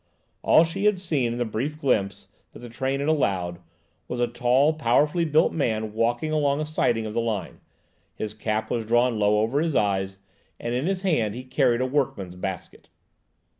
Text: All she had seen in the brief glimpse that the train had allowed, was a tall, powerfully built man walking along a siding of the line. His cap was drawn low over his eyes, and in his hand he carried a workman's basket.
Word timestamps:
All 0.41 0.63
she 0.63 0.85
had 0.85 0.97
seen 0.97 1.31
in 1.31 1.37
the 1.37 1.45
brief 1.45 1.79
glimpse 1.79 2.27
that 2.53 2.59
the 2.61 2.69
train 2.69 3.01
had 3.01 3.07
allowed, 3.07 3.59
was 4.07 4.19
a 4.19 4.25
tall, 4.25 4.73
powerfully 4.73 5.25
built 5.25 5.53
man 5.53 5.93
walking 5.93 6.31
along 6.31 6.59
a 6.59 6.65
siding 6.65 7.05
of 7.05 7.13
the 7.13 7.21
line. 7.21 7.59
His 8.15 8.33
cap 8.33 8.71
was 8.71 8.83
drawn 8.83 9.19
low 9.19 9.41
over 9.41 9.61
his 9.61 9.75
eyes, 9.75 10.17
and 10.59 10.73
in 10.73 10.87
his 10.87 11.03
hand 11.03 11.35
he 11.35 11.43
carried 11.43 11.81
a 11.81 11.85
workman's 11.85 12.35
basket. 12.35 12.89